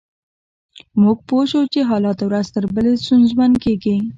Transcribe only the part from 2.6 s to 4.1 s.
بلې ستونزمن کیږي